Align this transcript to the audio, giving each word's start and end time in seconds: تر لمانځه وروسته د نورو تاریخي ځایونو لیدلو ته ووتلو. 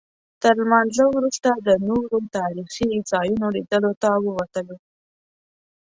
تر 0.41 0.53
لمانځه 0.59 1.05
وروسته 1.09 1.49
د 1.67 1.69
نورو 1.87 2.17
تاریخي 2.37 2.89
ځایونو 3.11 3.47
لیدلو 3.55 3.91
ته 4.01 4.09
ووتلو. 4.25 4.75